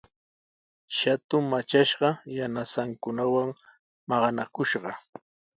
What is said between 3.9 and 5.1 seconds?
maqanakushqa.